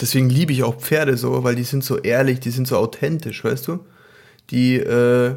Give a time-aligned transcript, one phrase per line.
[0.00, 3.44] deswegen liebe ich auch Pferde so, weil die sind so ehrlich, die sind so authentisch,
[3.44, 3.80] weißt du?
[4.50, 5.36] Die äh,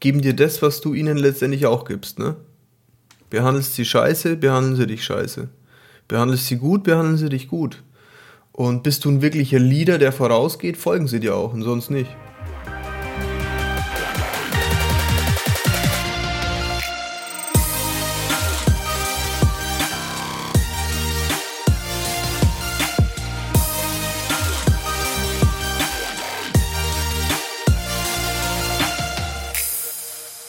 [0.00, 2.36] geben dir das, was du ihnen letztendlich auch gibst, ne?
[3.30, 5.48] Behandelst sie scheiße, behandeln sie dich scheiße.
[6.06, 7.82] Behandelst sie gut, behandeln sie dich gut.
[8.52, 12.10] Und bist du ein wirklicher Leader, der vorausgeht, folgen sie dir auch und sonst nicht.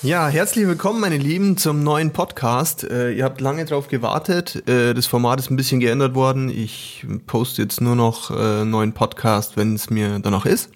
[0.04, 2.84] Ja, herzlich willkommen, meine Lieben, zum neuen Podcast.
[2.84, 4.68] Äh, ihr habt lange drauf gewartet.
[4.68, 6.50] Äh, das Format ist ein bisschen geändert worden.
[6.50, 10.72] Ich poste jetzt nur noch äh, neuen Podcast, wenn es mir danach ist.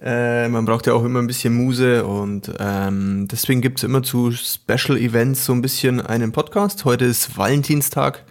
[0.00, 4.30] Äh, man braucht ja auch immer ein bisschen Muse und ähm, deswegen gibt's immer zu
[4.30, 6.84] Special Events so ein bisschen einen Podcast.
[6.84, 8.22] Heute ist Valentinstag.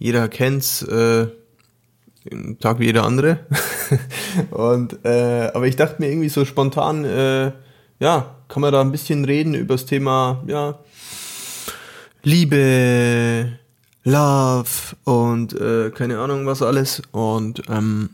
[0.00, 0.82] Jeder kennt's.
[0.82, 1.28] Äh,
[2.58, 3.40] Tag wie jeder andere.
[4.50, 7.52] und äh, aber ich dachte mir irgendwie so spontan, äh,
[8.04, 10.78] ja, kann man da ein bisschen reden über das Thema, ja,
[12.22, 13.58] Liebe,
[14.04, 14.68] Love
[15.04, 17.00] und äh, keine Ahnung was alles.
[17.12, 18.10] Und ähm,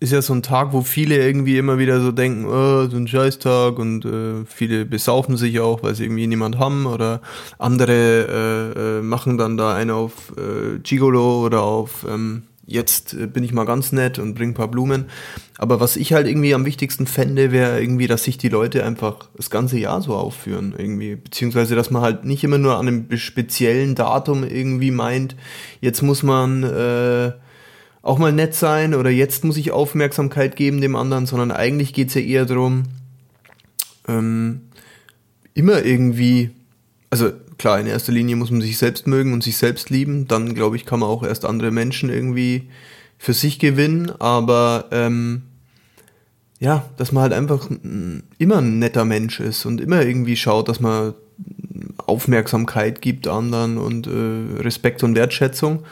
[0.00, 3.08] ist ja so ein Tag, wo viele irgendwie immer wieder so denken, oh, so ein
[3.08, 7.22] Scheißtag und äh, viele besaufen sich auch, weil sie irgendwie niemand haben oder
[7.56, 7.94] andere
[8.76, 13.44] äh, äh, machen dann da einen auf äh, Gigolo oder auf ähm, jetzt äh, bin
[13.44, 15.06] ich mal ganz nett und bring ein paar Blumen.
[15.56, 19.28] Aber was ich halt irgendwie am wichtigsten fände, wäre irgendwie, dass sich die Leute einfach
[19.36, 21.16] das ganze Jahr so aufführen irgendwie.
[21.16, 25.36] Beziehungsweise, dass man halt nicht immer nur an einem speziellen Datum irgendwie meint,
[25.80, 27.32] jetzt muss man äh,
[28.02, 32.14] auch mal nett sein oder jetzt muss ich Aufmerksamkeit geben dem anderen, sondern eigentlich geht's
[32.14, 32.84] ja eher darum,
[34.08, 34.62] ähm,
[35.54, 36.50] immer irgendwie,
[37.10, 40.28] also klar, in erster Linie muss man sich selbst mögen und sich selbst lieben.
[40.28, 42.68] Dann, glaube ich, kann man auch erst andere Menschen irgendwie
[43.18, 44.10] für sich gewinnen.
[44.18, 45.42] Aber ähm,
[46.58, 47.68] ja, dass man halt einfach
[48.38, 51.14] immer ein netter Mensch ist und immer irgendwie schaut, dass man
[51.98, 55.84] Aufmerksamkeit gibt anderen und äh, Respekt und Wertschätzung.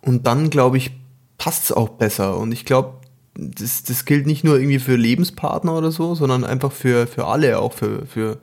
[0.00, 0.92] Und dann, glaube ich,
[1.38, 2.36] passt es auch besser.
[2.36, 2.94] Und ich glaube,
[3.34, 7.58] das, das gilt nicht nur irgendwie für Lebenspartner oder so, sondern einfach für, für alle,
[7.58, 8.38] auch für, für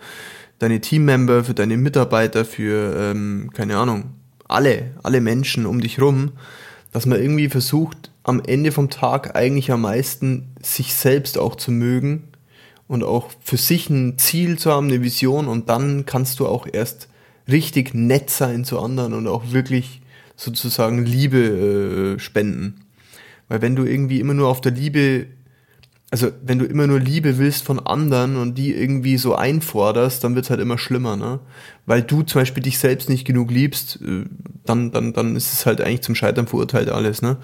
[0.60, 4.12] deine Teammember, für deine Mitarbeiter, für, ähm, keine Ahnung,
[4.48, 6.34] alle, alle Menschen um dich rum,
[6.92, 11.72] dass man irgendwie versucht, am Ende vom Tag eigentlich am meisten sich selbst auch zu
[11.72, 12.30] mögen
[12.88, 16.68] und auch für sich ein Ziel zu haben, eine Vision und dann kannst du auch
[16.72, 17.08] erst
[17.48, 20.02] richtig nett sein zu anderen und auch wirklich
[20.36, 22.86] sozusagen Liebe äh, spenden.
[23.48, 25.28] Weil wenn du irgendwie immer nur auf der Liebe
[26.12, 30.34] also wenn du immer nur Liebe willst von anderen und die irgendwie so einforderst, dann
[30.36, 31.40] wird's halt immer schlimmer, ne?
[31.86, 34.26] Weil du zum Beispiel dich selbst nicht genug liebst, äh,
[34.66, 37.38] dann, dann, dann ist es halt eigentlich zum Scheitern verurteilt alles, ne?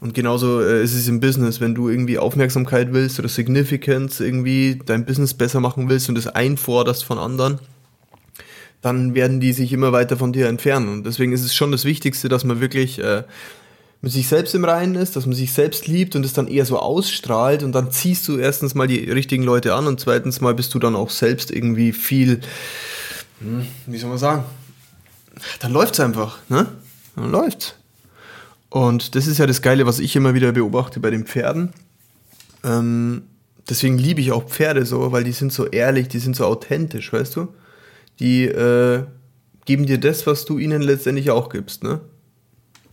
[0.00, 4.80] Und genauso äh, ist es im Business, wenn du irgendwie Aufmerksamkeit willst oder Significance, irgendwie
[4.84, 7.58] dein Business besser machen willst und es einforderst von anderen,
[8.80, 10.88] dann werden die sich immer weiter von dir entfernen.
[10.88, 13.24] Und deswegen ist es schon das Wichtigste, dass man wirklich äh,
[14.02, 16.64] mit sich selbst im Reinen ist, dass man sich selbst liebt und es dann eher
[16.64, 20.54] so ausstrahlt und dann ziehst du erstens mal die richtigen Leute an und zweitens mal
[20.54, 22.40] bist du dann auch selbst irgendwie viel,
[23.40, 24.44] hm, wie soll man sagen,
[25.60, 26.66] dann läuft's einfach, ne?
[27.16, 27.74] Dann läuft's.
[28.68, 31.72] Und das ist ja das Geile, was ich immer wieder beobachte bei den Pferden.
[32.64, 33.22] Ähm,
[33.68, 37.12] deswegen liebe ich auch Pferde so, weil die sind so ehrlich, die sind so authentisch,
[37.12, 37.48] weißt du?
[38.20, 39.04] Die äh,
[39.64, 42.00] geben dir das, was du ihnen letztendlich auch gibst, ne?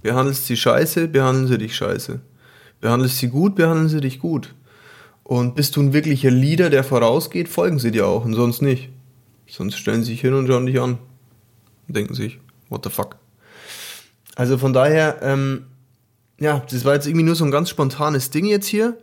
[0.04, 2.20] Behandelst sie scheiße, behandeln sie dich scheiße.
[2.82, 4.54] Behandelst sie gut, behandeln sie dich gut.
[5.24, 8.90] Und bist du ein wirklicher Leader, der vorausgeht, folgen sie dir auch und sonst nicht.
[9.48, 10.98] Sonst stellen sie sich hin und schauen dich an.
[11.88, 13.16] Und denken sich, what the fuck.
[14.36, 15.68] Also von daher, ähm,
[16.40, 18.98] ja, das war jetzt irgendwie nur so ein ganz spontanes Ding jetzt hier.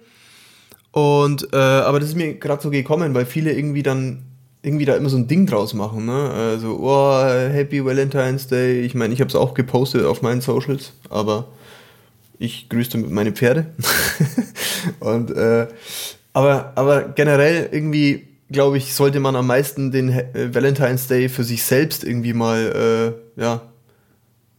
[0.92, 4.24] Und, äh, aber das ist mir gerade so gekommen, weil viele irgendwie dann
[4.62, 6.30] irgendwie da immer so ein Ding draus machen, ne?
[6.30, 8.80] Also, oh, Happy Valentine's Day.
[8.80, 11.48] Ich meine, ich habe es auch gepostet auf meinen Socials, aber
[12.38, 13.66] ich grüßte meine Pferde.
[15.00, 15.68] und äh,
[16.32, 21.44] aber, aber generell irgendwie, glaube ich, sollte man am meisten den äh, Valentine's Day für
[21.44, 23.62] sich selbst irgendwie mal, äh, ja,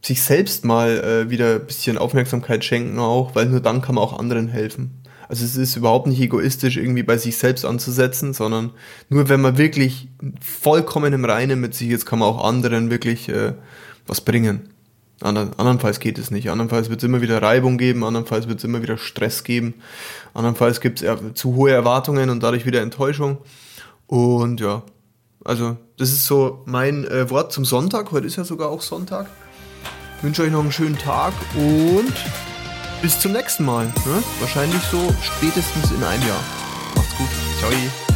[0.04, 4.04] sich selbst mal äh, wieder ein bisschen Aufmerksamkeit schenken auch, weil nur dann kann man
[4.04, 5.01] auch anderen helfen.
[5.32, 8.72] Also es ist überhaupt nicht egoistisch, irgendwie bei sich selbst anzusetzen, sondern
[9.08, 10.08] nur wenn man wirklich
[10.42, 13.54] vollkommen im Reinen mit sich ist, kann man auch anderen wirklich äh,
[14.06, 14.68] was bringen.
[15.22, 16.50] Andern, andernfalls geht es nicht.
[16.50, 19.72] Andernfalls wird es immer wieder Reibung geben, andernfalls wird es immer wieder Stress geben,
[20.34, 23.38] andernfalls gibt es zu hohe Erwartungen und dadurch wieder Enttäuschung.
[24.08, 24.82] Und ja,
[25.46, 28.12] also das ist so mein äh, Wort zum Sonntag.
[28.12, 29.30] Heute ist ja sogar auch Sonntag.
[30.18, 32.12] Ich wünsche euch noch einen schönen Tag und
[33.02, 33.86] bis zum nächsten Mal.
[33.86, 34.22] Ne?
[34.40, 36.40] Wahrscheinlich so spätestens in einem Jahr.
[36.94, 37.28] Macht's gut.
[37.58, 38.11] Ciao.